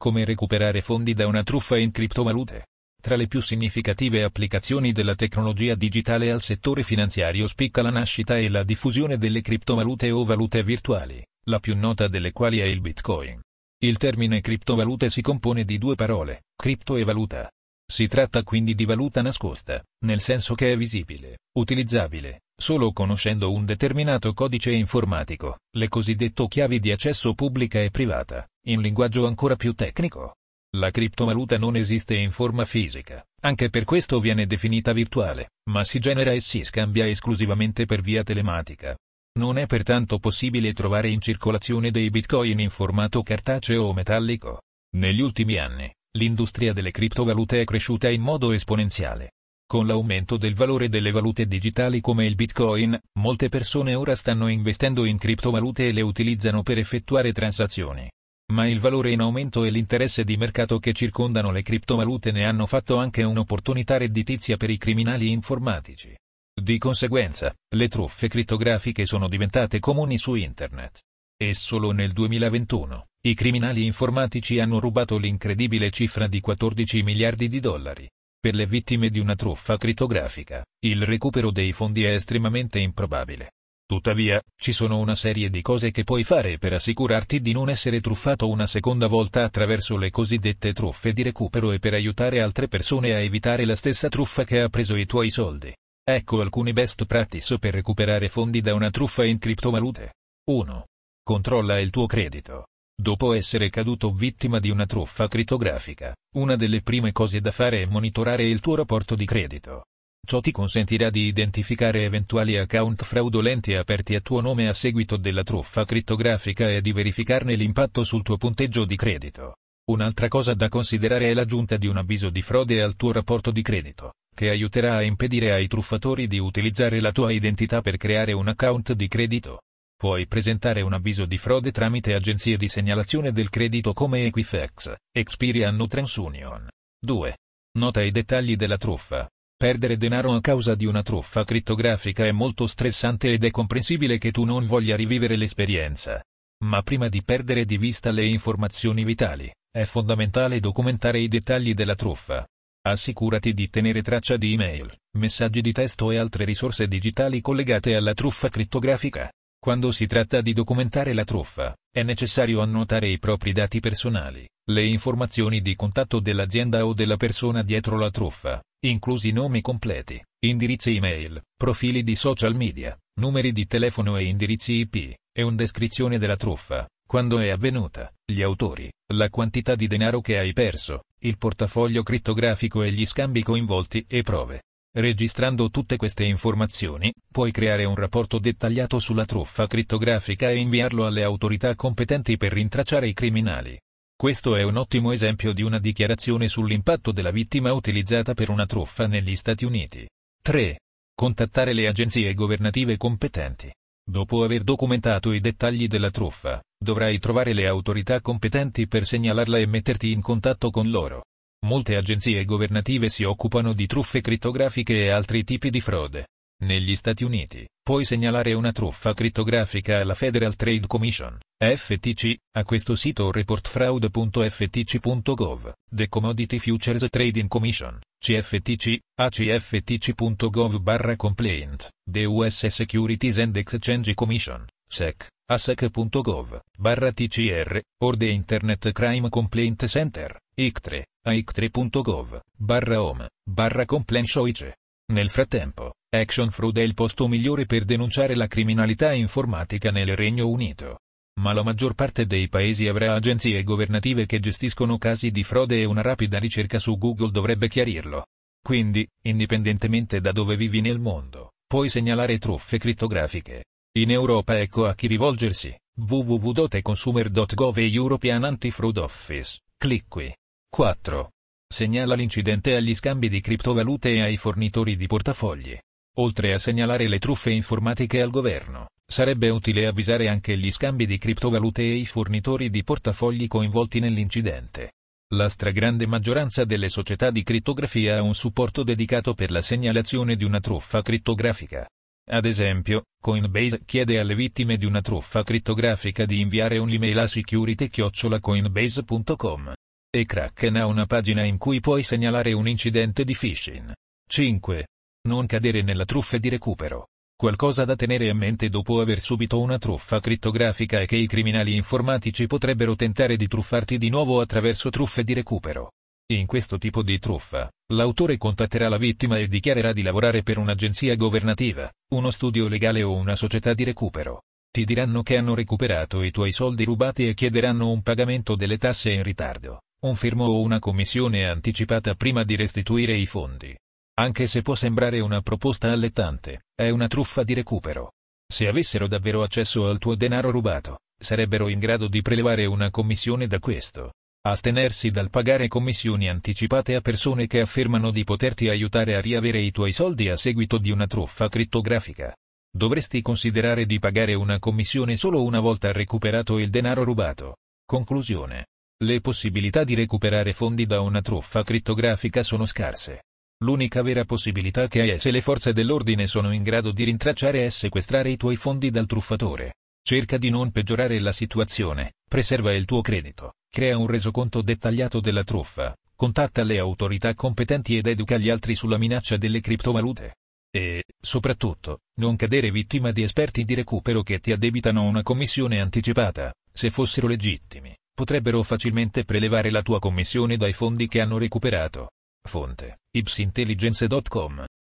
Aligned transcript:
Come 0.00 0.24
recuperare 0.24 0.80
fondi 0.80 1.12
da 1.12 1.26
una 1.26 1.42
truffa 1.42 1.76
in 1.76 1.90
criptovalute? 1.90 2.66
Tra 3.02 3.16
le 3.16 3.26
più 3.26 3.40
significative 3.40 4.22
applicazioni 4.22 4.92
della 4.92 5.16
tecnologia 5.16 5.74
digitale 5.74 6.30
al 6.30 6.40
settore 6.40 6.84
finanziario 6.84 7.48
spicca 7.48 7.82
la 7.82 7.90
nascita 7.90 8.38
e 8.38 8.48
la 8.48 8.62
diffusione 8.62 9.18
delle 9.18 9.40
criptovalute 9.40 10.12
o 10.12 10.22
valute 10.22 10.62
virtuali, 10.62 11.20
la 11.46 11.58
più 11.58 11.76
nota 11.76 12.06
delle 12.06 12.30
quali 12.30 12.60
è 12.60 12.64
il 12.64 12.80
Bitcoin. 12.80 13.40
Il 13.80 13.96
termine 13.96 14.40
criptovalute 14.40 15.08
si 15.08 15.20
compone 15.20 15.64
di 15.64 15.78
due 15.78 15.96
parole, 15.96 16.44
cripto 16.54 16.94
e 16.94 17.02
valuta. 17.02 17.50
Si 17.84 18.06
tratta 18.06 18.44
quindi 18.44 18.76
di 18.76 18.84
valuta 18.84 19.20
nascosta, 19.20 19.82
nel 20.04 20.20
senso 20.20 20.54
che 20.54 20.70
è 20.70 20.76
visibile, 20.76 21.38
utilizzabile, 21.58 22.42
solo 22.60 22.92
conoscendo 22.92 23.52
un 23.52 23.64
determinato 23.64 24.32
codice 24.32 24.72
informatico, 24.72 25.60
le 25.76 25.88
cosiddette 25.88 26.48
chiavi 26.48 26.80
di 26.80 26.90
accesso 26.90 27.32
pubblica 27.32 27.80
e 27.80 27.90
privata, 27.90 28.46
in 28.66 28.80
linguaggio 28.80 29.26
ancora 29.26 29.54
più 29.54 29.74
tecnico. 29.74 30.34
La 30.76 30.90
criptovaluta 30.90 31.56
non 31.56 31.76
esiste 31.76 32.14
in 32.14 32.30
forma 32.30 32.64
fisica, 32.64 33.24
anche 33.42 33.70
per 33.70 33.84
questo 33.84 34.20
viene 34.20 34.46
definita 34.46 34.92
virtuale, 34.92 35.52
ma 35.70 35.84
si 35.84 35.98
genera 36.00 36.32
e 36.32 36.40
si 36.40 36.64
scambia 36.64 37.06
esclusivamente 37.06 37.86
per 37.86 38.02
via 38.02 38.22
telematica. 38.24 38.96
Non 39.38 39.56
è 39.56 39.66
pertanto 39.66 40.18
possibile 40.18 40.72
trovare 40.72 41.08
in 41.08 41.20
circolazione 41.20 41.92
dei 41.92 42.10
bitcoin 42.10 42.58
in 42.58 42.70
formato 42.70 43.22
cartaceo 43.22 43.84
o 43.84 43.94
metallico. 43.94 44.62
Negli 44.96 45.20
ultimi 45.20 45.58
anni, 45.58 45.90
l'industria 46.16 46.72
delle 46.72 46.90
criptovalute 46.90 47.60
è 47.60 47.64
cresciuta 47.64 48.08
in 48.08 48.20
modo 48.20 48.50
esponenziale. 48.50 49.30
Con 49.70 49.86
l'aumento 49.86 50.38
del 50.38 50.54
valore 50.54 50.88
delle 50.88 51.10
valute 51.10 51.44
digitali 51.44 52.00
come 52.00 52.24
il 52.24 52.36
bitcoin, 52.36 52.98
molte 53.18 53.50
persone 53.50 53.94
ora 53.94 54.14
stanno 54.14 54.48
investendo 54.48 55.04
in 55.04 55.18
criptovalute 55.18 55.88
e 55.88 55.92
le 55.92 56.00
utilizzano 56.00 56.62
per 56.62 56.78
effettuare 56.78 57.34
transazioni. 57.34 58.10
Ma 58.54 58.66
il 58.66 58.80
valore 58.80 59.10
in 59.10 59.20
aumento 59.20 59.64
e 59.64 59.70
l'interesse 59.70 60.24
di 60.24 60.38
mercato 60.38 60.78
che 60.78 60.94
circondano 60.94 61.50
le 61.50 61.60
criptovalute 61.60 62.32
ne 62.32 62.46
hanno 62.46 62.64
fatto 62.64 62.96
anche 62.96 63.22
un'opportunità 63.24 63.98
redditizia 63.98 64.56
per 64.56 64.70
i 64.70 64.78
criminali 64.78 65.30
informatici. 65.30 66.16
Di 66.58 66.78
conseguenza, 66.78 67.54
le 67.76 67.88
truffe 67.88 68.28
crittografiche 68.28 69.04
sono 69.04 69.28
diventate 69.28 69.80
comuni 69.80 70.16
su 70.16 70.34
Internet. 70.34 71.02
E 71.36 71.52
solo 71.52 71.90
nel 71.90 72.14
2021, 72.14 73.08
i 73.26 73.34
criminali 73.34 73.84
informatici 73.84 74.60
hanno 74.60 74.80
rubato 74.80 75.18
l'incredibile 75.18 75.90
cifra 75.90 76.26
di 76.26 76.40
14 76.40 77.02
miliardi 77.02 77.48
di 77.48 77.60
dollari. 77.60 78.08
Per 78.40 78.54
le 78.54 78.66
vittime 78.66 79.10
di 79.10 79.18
una 79.18 79.34
truffa 79.34 79.76
crittografica, 79.76 80.64
il 80.84 81.02
recupero 81.02 81.50
dei 81.50 81.72
fondi 81.72 82.04
è 82.04 82.14
estremamente 82.14 82.78
improbabile. 82.78 83.54
Tuttavia, 83.84 84.40
ci 84.54 84.70
sono 84.70 84.98
una 84.98 85.16
serie 85.16 85.50
di 85.50 85.60
cose 85.60 85.90
che 85.90 86.04
puoi 86.04 86.22
fare 86.22 86.56
per 86.56 86.72
assicurarti 86.72 87.40
di 87.40 87.50
non 87.50 87.68
essere 87.68 88.00
truffato 88.00 88.48
una 88.48 88.68
seconda 88.68 89.08
volta 89.08 89.42
attraverso 89.42 89.96
le 89.96 90.10
cosiddette 90.10 90.72
truffe 90.72 91.12
di 91.12 91.22
recupero 91.22 91.72
e 91.72 91.80
per 91.80 91.94
aiutare 91.94 92.40
altre 92.40 92.68
persone 92.68 93.12
a 93.12 93.18
evitare 93.18 93.64
la 93.64 93.74
stessa 93.74 94.08
truffa 94.08 94.44
che 94.44 94.60
ha 94.60 94.68
preso 94.68 94.94
i 94.94 95.04
tuoi 95.04 95.30
soldi. 95.30 95.74
Ecco 96.08 96.40
alcune 96.40 96.72
best 96.72 97.06
practice 97.06 97.58
per 97.58 97.74
recuperare 97.74 98.28
fondi 98.28 98.60
da 98.60 98.72
una 98.72 98.90
truffa 98.90 99.24
in 99.24 99.38
criptovalute. 99.38 100.12
1. 100.48 100.84
Controlla 101.24 101.80
il 101.80 101.90
tuo 101.90 102.06
credito. 102.06 102.66
Dopo 103.00 103.32
essere 103.32 103.70
caduto 103.70 104.10
vittima 104.10 104.58
di 104.58 104.70
una 104.70 104.84
truffa 104.84 105.28
crittografica, 105.28 106.16
una 106.34 106.56
delle 106.56 106.82
prime 106.82 107.12
cose 107.12 107.40
da 107.40 107.52
fare 107.52 107.82
è 107.82 107.86
monitorare 107.86 108.44
il 108.44 108.58
tuo 108.58 108.74
rapporto 108.74 109.14
di 109.14 109.24
credito. 109.24 109.84
Ciò 110.26 110.40
ti 110.40 110.50
consentirà 110.50 111.08
di 111.08 111.26
identificare 111.26 112.02
eventuali 112.02 112.58
account 112.58 113.04
fraudolenti 113.04 113.74
aperti 113.74 114.16
a 114.16 114.20
tuo 114.20 114.40
nome 114.40 114.66
a 114.66 114.72
seguito 114.72 115.16
della 115.16 115.44
truffa 115.44 115.84
crittografica 115.84 116.68
e 116.68 116.80
di 116.80 116.90
verificarne 116.90 117.54
l'impatto 117.54 118.02
sul 118.02 118.24
tuo 118.24 118.36
punteggio 118.36 118.84
di 118.84 118.96
credito. 118.96 119.54
Un'altra 119.92 120.26
cosa 120.26 120.54
da 120.54 120.68
considerare 120.68 121.30
è 121.30 121.34
l'aggiunta 121.34 121.76
di 121.76 121.86
un 121.86 121.98
avviso 121.98 122.30
di 122.30 122.42
frode 122.42 122.82
al 122.82 122.96
tuo 122.96 123.12
rapporto 123.12 123.52
di 123.52 123.62
credito, 123.62 124.14
che 124.34 124.48
aiuterà 124.50 124.96
a 124.96 125.02
impedire 125.02 125.52
ai 125.52 125.68
truffatori 125.68 126.26
di 126.26 126.38
utilizzare 126.40 127.00
la 127.00 127.12
tua 127.12 127.30
identità 127.30 127.80
per 127.80 127.96
creare 127.96 128.32
un 128.32 128.48
account 128.48 128.92
di 128.92 129.06
credito. 129.06 129.60
Puoi 129.98 130.28
presentare 130.28 130.80
un 130.80 130.92
avviso 130.92 131.24
di 131.24 131.38
frode 131.38 131.72
tramite 131.72 132.14
agenzie 132.14 132.56
di 132.56 132.68
segnalazione 132.68 133.32
del 133.32 133.48
credito 133.48 133.92
come 133.92 134.26
Equifax, 134.26 134.94
Experian 135.12 135.80
o 135.80 135.88
TransUnion. 135.88 136.68
2. 137.04 137.36
Nota 137.78 138.00
i 138.00 138.12
dettagli 138.12 138.54
della 138.54 138.76
truffa. 138.76 139.28
Perdere 139.56 139.96
denaro 139.96 140.34
a 140.34 140.40
causa 140.40 140.76
di 140.76 140.86
una 140.86 141.02
truffa 141.02 141.42
crittografica 141.42 142.24
è 142.24 142.30
molto 142.30 142.68
stressante 142.68 143.32
ed 143.32 143.42
è 143.42 143.50
comprensibile 143.50 144.18
che 144.18 144.30
tu 144.30 144.44
non 144.44 144.66
voglia 144.66 144.94
rivivere 144.94 145.34
l'esperienza. 145.34 146.22
Ma 146.62 146.80
prima 146.82 147.08
di 147.08 147.24
perdere 147.24 147.64
di 147.64 147.76
vista 147.76 148.12
le 148.12 148.24
informazioni 148.24 149.02
vitali, 149.02 149.52
è 149.68 149.82
fondamentale 149.82 150.60
documentare 150.60 151.18
i 151.18 151.26
dettagli 151.26 151.74
della 151.74 151.96
truffa. 151.96 152.46
Assicurati 152.86 153.52
di 153.52 153.68
tenere 153.68 154.02
traccia 154.02 154.36
di 154.36 154.52
email, 154.52 154.96
messaggi 155.16 155.60
di 155.60 155.72
testo 155.72 156.12
e 156.12 156.18
altre 156.18 156.44
risorse 156.44 156.86
digitali 156.86 157.40
collegate 157.40 157.96
alla 157.96 158.14
truffa 158.14 158.48
crittografica. 158.48 159.28
Quando 159.68 159.90
si 159.90 160.06
tratta 160.06 160.40
di 160.40 160.54
documentare 160.54 161.12
la 161.12 161.24
truffa, 161.24 161.76
è 161.92 162.02
necessario 162.02 162.62
annotare 162.62 163.06
i 163.06 163.18
propri 163.18 163.52
dati 163.52 163.80
personali, 163.80 164.48
le 164.70 164.86
informazioni 164.86 165.60
di 165.60 165.74
contatto 165.74 166.20
dell'azienda 166.20 166.86
o 166.86 166.94
della 166.94 167.18
persona 167.18 167.62
dietro 167.62 167.98
la 167.98 168.08
truffa, 168.08 168.62
inclusi 168.86 169.30
nomi 169.30 169.60
completi, 169.60 170.18
indirizzi 170.46 170.96
email, 170.96 171.42
profili 171.54 172.02
di 172.02 172.14
social 172.14 172.54
media, 172.54 172.96
numeri 173.20 173.52
di 173.52 173.66
telefono 173.66 174.16
e 174.16 174.24
indirizzi 174.24 174.72
IP, 174.72 175.14
e 175.36 175.42
una 175.42 175.56
descrizione 175.56 176.16
della 176.16 176.36
truffa, 176.36 176.88
quando 177.06 177.38
è 177.38 177.50
avvenuta, 177.50 178.10
gli 178.24 178.40
autori, 178.40 178.90
la 179.12 179.28
quantità 179.28 179.74
di 179.74 179.86
denaro 179.86 180.22
che 180.22 180.38
hai 180.38 180.54
perso, 180.54 181.02
il 181.18 181.36
portafoglio 181.36 182.02
crittografico 182.02 182.82
e 182.82 182.90
gli 182.90 183.04
scambi 183.04 183.42
coinvolti 183.42 184.02
e 184.08 184.22
prove. 184.22 184.62
Registrando 184.98 185.70
tutte 185.70 185.96
queste 185.96 186.24
informazioni, 186.24 187.14
puoi 187.30 187.52
creare 187.52 187.84
un 187.84 187.94
rapporto 187.94 188.40
dettagliato 188.40 188.98
sulla 188.98 189.26
truffa 189.26 189.68
crittografica 189.68 190.50
e 190.50 190.56
inviarlo 190.56 191.06
alle 191.06 191.22
autorità 191.22 191.76
competenti 191.76 192.36
per 192.36 192.52
rintracciare 192.52 193.06
i 193.06 193.12
criminali. 193.12 193.78
Questo 194.16 194.56
è 194.56 194.64
un 194.64 194.76
ottimo 194.76 195.12
esempio 195.12 195.52
di 195.52 195.62
una 195.62 195.78
dichiarazione 195.78 196.48
sull'impatto 196.48 197.12
della 197.12 197.30
vittima 197.30 197.72
utilizzata 197.72 198.34
per 198.34 198.50
una 198.50 198.66
truffa 198.66 199.06
negli 199.06 199.36
Stati 199.36 199.64
Uniti. 199.64 200.04
3. 200.42 200.80
Contattare 201.14 201.74
le 201.74 201.86
agenzie 201.86 202.34
governative 202.34 202.96
competenti. 202.96 203.72
Dopo 204.04 204.42
aver 204.42 204.64
documentato 204.64 205.30
i 205.30 205.38
dettagli 205.38 205.86
della 205.86 206.10
truffa, 206.10 206.60
dovrai 206.76 207.20
trovare 207.20 207.52
le 207.52 207.68
autorità 207.68 208.20
competenti 208.20 208.88
per 208.88 209.06
segnalarla 209.06 209.58
e 209.58 209.66
metterti 209.66 210.10
in 210.10 210.20
contatto 210.20 210.70
con 210.70 210.90
loro. 210.90 211.22
Molte 211.68 211.96
agenzie 211.96 212.46
governative 212.46 213.10
si 213.10 213.24
occupano 213.24 213.74
di 213.74 213.86
truffe 213.86 214.22
crittografiche 214.22 215.04
e 215.04 215.10
altri 215.10 215.44
tipi 215.44 215.68
di 215.68 215.82
frode. 215.82 216.28
Negli 216.64 216.96
Stati 216.96 217.24
Uniti, 217.24 217.68
puoi 217.82 218.06
segnalare 218.06 218.54
una 218.54 218.72
truffa 218.72 219.12
crittografica 219.12 219.98
alla 219.98 220.14
Federal 220.14 220.56
Trade 220.56 220.86
Commission, 220.86 221.38
FTC, 221.58 222.36
a 222.56 222.64
questo 222.64 222.94
sito 222.94 223.30
reportfraud.ftc.gov, 223.30 225.72
The 225.94 226.08
Commodity 226.08 226.58
Futures 226.58 227.04
Trading 227.10 227.48
Commission, 227.48 228.00
CFTC, 228.18 229.00
acftc.gov 229.20 230.80
barra 230.80 231.16
complaint, 231.16 231.90
The 232.10 232.24
US 232.24 232.66
Securities 232.68 233.40
and 233.40 233.54
Exchange 233.54 234.14
Commission, 234.14 234.64
SEC, 234.88 235.26
asec.gov, 235.50 236.60
barra 236.78 237.12
TCR, 237.12 237.82
or 238.02 238.16
the 238.16 238.30
Internet 238.30 238.90
Crime 238.92 239.28
Complaint 239.28 239.84
Center, 239.84 240.38
IC3, 240.58 241.02
aic3.gov, 241.24 242.40
barra 242.56 243.00
home, 243.00 243.30
barra 243.48 243.84
complaint 243.84 244.74
Nel 245.12 245.30
frattempo, 245.30 245.92
Action 246.10 246.50
Fraud 246.50 246.78
è 246.78 246.82
il 246.82 246.94
posto 246.94 247.28
migliore 247.28 247.64
per 247.64 247.84
denunciare 247.84 248.34
la 248.34 248.48
criminalità 248.48 249.12
informatica 249.12 249.92
nel 249.92 250.16
Regno 250.16 250.48
Unito. 250.48 250.98
Ma 251.38 251.52
la 251.52 251.62
maggior 251.62 251.94
parte 251.94 252.26
dei 252.26 252.48
paesi 252.48 252.88
avrà 252.88 253.14
agenzie 253.14 253.62
governative 253.62 254.26
che 254.26 254.40
gestiscono 254.40 254.98
casi 254.98 255.30
di 255.30 255.44
frode 255.44 255.80
e 255.80 255.84
una 255.84 256.02
rapida 256.02 256.40
ricerca 256.40 256.80
su 256.80 256.98
Google 256.98 257.30
dovrebbe 257.30 257.68
chiarirlo. 257.68 258.26
Quindi, 258.60 259.06
indipendentemente 259.26 260.20
da 260.20 260.32
dove 260.32 260.56
vivi 260.56 260.80
nel 260.80 260.98
mondo, 260.98 261.52
puoi 261.68 261.88
segnalare 261.88 262.38
truffe 262.38 262.78
crittografiche. 262.78 263.66
In 263.96 264.10
Europa 264.10 264.58
ecco 264.58 264.86
a 264.86 264.96
chi 264.96 265.06
rivolgersi, 265.06 265.72
www.consumer.gov 265.94 267.78
e 267.78 267.92
European 267.92 268.42
Anti-Fraud 268.42 268.96
Office, 268.96 269.60
clic 269.76 270.06
qui. 270.08 270.34
4. 270.70 271.30
Segnala 271.66 272.14
l'incidente 272.14 272.76
agli 272.76 272.94
scambi 272.94 273.28
di 273.28 273.40
criptovalute 273.40 274.12
e 274.12 274.20
ai 274.20 274.36
fornitori 274.36 274.96
di 274.96 275.06
portafogli. 275.06 275.76
Oltre 276.18 276.52
a 276.52 276.58
segnalare 276.58 277.08
le 277.08 277.18
truffe 277.18 277.50
informatiche 277.50 278.22
al 278.22 278.30
governo, 278.30 278.88
sarebbe 279.04 279.48
utile 279.48 279.86
avvisare 279.86 280.28
anche 280.28 280.56
gli 280.56 280.70
scambi 280.70 281.06
di 281.06 281.18
criptovalute 281.18 281.82
e 281.82 281.94
i 281.94 282.06
fornitori 282.06 282.70
di 282.70 282.84
portafogli 282.84 283.48
coinvolti 283.48 284.00
nell'incidente. 284.00 284.92
La 285.34 285.48
stragrande 285.48 286.06
maggioranza 286.06 286.64
delle 286.64 286.88
società 286.88 287.30
di 287.30 287.42
crittografia 287.42 288.18
ha 288.18 288.22
un 288.22 288.34
supporto 288.34 288.82
dedicato 288.82 289.34
per 289.34 289.50
la 289.50 289.62
segnalazione 289.62 290.36
di 290.36 290.44
una 290.44 290.60
truffa 290.60 291.02
crittografica. 291.02 291.86
Ad 292.30 292.44
esempio, 292.44 293.04
Coinbase 293.20 293.80
chiede 293.84 294.20
alle 294.20 294.34
vittime 294.34 294.76
di 294.76 294.86
una 294.86 295.00
truffa 295.00 295.42
crittografica 295.42 296.24
di 296.24 296.40
inviare 296.40 296.78
un'email 296.78 297.18
a 297.18 297.26
security-coinbase.com. 297.26 299.72
E 300.10 300.24
Kraken 300.24 300.76
ha 300.76 300.86
una 300.86 301.04
pagina 301.04 301.44
in 301.44 301.58
cui 301.58 301.80
puoi 301.80 302.02
segnalare 302.02 302.54
un 302.54 302.66
incidente 302.66 303.24
di 303.24 303.34
phishing. 303.34 303.92
5. 304.26 304.86
Non 305.28 305.44
cadere 305.44 305.82
nella 305.82 306.06
truffa 306.06 306.38
di 306.38 306.48
recupero. 306.48 307.08
Qualcosa 307.36 307.84
da 307.84 307.94
tenere 307.94 308.30
a 308.30 308.34
mente 308.34 308.70
dopo 308.70 309.02
aver 309.02 309.20
subito 309.20 309.60
una 309.60 309.76
truffa 309.76 310.18
crittografica 310.18 310.98
è 311.00 311.04
che 311.04 311.16
i 311.16 311.26
criminali 311.26 311.74
informatici 311.74 312.46
potrebbero 312.46 312.96
tentare 312.96 313.36
di 313.36 313.46
truffarti 313.48 313.98
di 313.98 314.08
nuovo 314.08 314.40
attraverso 314.40 314.88
truffe 314.88 315.24
di 315.24 315.34
recupero. 315.34 315.90
In 316.32 316.46
questo 316.46 316.78
tipo 316.78 317.02
di 317.02 317.18
truffa, 317.18 317.70
l'autore 317.92 318.38
contatterà 318.38 318.88
la 318.88 318.96
vittima 318.96 319.36
e 319.36 319.46
dichiarerà 319.46 319.92
di 319.92 320.00
lavorare 320.00 320.42
per 320.42 320.56
un'agenzia 320.56 321.16
governativa, 321.16 321.92
uno 322.14 322.30
studio 322.30 322.66
legale 322.66 323.02
o 323.02 323.12
una 323.12 323.36
società 323.36 323.74
di 323.74 323.84
recupero. 323.84 324.44
Ti 324.70 324.86
diranno 324.86 325.22
che 325.22 325.36
hanno 325.36 325.54
recuperato 325.54 326.22
i 326.22 326.30
tuoi 326.30 326.52
soldi 326.52 326.84
rubati 326.84 327.28
e 327.28 327.34
chiederanno 327.34 327.90
un 327.90 328.00
pagamento 328.00 328.56
delle 328.56 328.78
tasse 328.78 329.10
in 329.10 329.22
ritardo 329.22 329.82
un 330.00 330.14
firmo 330.14 330.44
o 330.44 330.60
una 330.60 330.78
commissione 330.78 331.48
anticipata 331.48 332.14
prima 332.14 332.44
di 332.44 332.54
restituire 332.54 333.16
i 333.16 333.26
fondi. 333.26 333.76
Anche 334.20 334.46
se 334.46 334.62
può 334.62 334.76
sembrare 334.76 335.18
una 335.18 335.40
proposta 335.40 335.90
allettante, 335.90 336.66
è 336.72 336.88
una 336.90 337.08
truffa 337.08 337.42
di 337.42 337.52
recupero. 337.52 338.12
Se 338.46 338.68
avessero 338.68 339.08
davvero 339.08 339.42
accesso 339.42 339.88
al 339.88 339.98
tuo 339.98 340.14
denaro 340.14 340.50
rubato, 340.50 340.98
sarebbero 341.18 341.66
in 341.66 341.80
grado 341.80 342.06
di 342.06 342.22
prelevare 342.22 342.64
una 342.64 342.90
commissione 342.90 343.48
da 343.48 343.58
questo. 343.58 344.12
Astenersi 344.46 345.10
dal 345.10 345.30
pagare 345.30 345.66
commissioni 345.66 346.28
anticipate 346.28 346.94
a 346.94 347.00
persone 347.00 347.48
che 347.48 347.60
affermano 347.60 348.12
di 348.12 348.22
poterti 348.22 348.68
aiutare 348.68 349.16
a 349.16 349.20
riavere 349.20 349.58
i 349.58 349.72
tuoi 349.72 349.92
soldi 349.92 350.28
a 350.28 350.36
seguito 350.36 350.78
di 350.78 350.92
una 350.92 351.08
truffa 351.08 351.48
crittografica. 351.48 352.32
Dovresti 352.70 353.20
considerare 353.20 353.84
di 353.84 353.98
pagare 353.98 354.34
una 354.34 354.60
commissione 354.60 355.16
solo 355.16 355.42
una 355.42 355.58
volta 355.58 355.90
recuperato 355.90 356.58
il 356.58 356.70
denaro 356.70 357.02
rubato. 357.02 357.56
Conclusione. 357.84 358.66
Le 359.00 359.20
possibilità 359.20 359.84
di 359.84 359.94
recuperare 359.94 360.52
fondi 360.52 360.84
da 360.84 361.00
una 361.00 361.22
truffa 361.22 361.62
crittografica 361.62 362.42
sono 362.42 362.66
scarse. 362.66 363.26
L'unica 363.62 364.02
vera 364.02 364.24
possibilità 364.24 364.88
che 364.88 365.02
hai 365.02 365.10
è 365.10 365.18
se 365.18 365.30
le 365.30 365.40
forze 365.40 365.72
dell'ordine 365.72 366.26
sono 366.26 366.52
in 366.52 366.64
grado 366.64 366.90
di 366.90 367.04
rintracciare 367.04 367.64
e 367.64 367.70
sequestrare 367.70 368.30
i 368.30 368.36
tuoi 368.36 368.56
fondi 368.56 368.90
dal 368.90 369.06
truffatore. 369.06 369.74
Cerca 370.02 370.36
di 370.36 370.50
non 370.50 370.72
peggiorare 370.72 371.20
la 371.20 371.30
situazione, 371.30 372.14
preserva 372.28 372.74
il 372.74 372.86
tuo 372.86 373.00
credito, 373.00 373.52
crea 373.70 373.96
un 373.96 374.08
resoconto 374.08 374.62
dettagliato 374.62 375.20
della 375.20 375.44
truffa, 375.44 375.94
contatta 376.16 376.64
le 376.64 376.80
autorità 376.80 377.32
competenti 377.34 377.96
ed 377.96 378.08
educa 378.08 378.36
gli 378.36 378.50
altri 378.50 378.74
sulla 378.74 378.98
minaccia 378.98 379.36
delle 379.36 379.60
criptovalute. 379.60 380.38
E, 380.72 381.04
soprattutto, 381.20 382.00
non 382.16 382.34
cadere 382.34 382.72
vittima 382.72 383.12
di 383.12 383.22
esperti 383.22 383.64
di 383.64 383.74
recupero 383.74 384.24
che 384.24 384.40
ti 384.40 384.50
addebitano 384.50 385.04
una 385.04 385.22
commissione 385.22 385.80
anticipata, 385.80 386.52
se 386.72 386.90
fossero 386.90 387.28
legittimi 387.28 387.94
potrebbero 388.18 388.64
facilmente 388.64 389.24
prelevare 389.24 389.70
la 389.70 389.80
tua 389.80 390.00
commissione 390.00 390.56
dai 390.56 390.72
fondi 390.72 391.06
che 391.06 391.20
hanno 391.20 391.38
recuperato. 391.38 392.08
Fonte, 392.42 392.98
ipsintelligence.com 393.12 394.64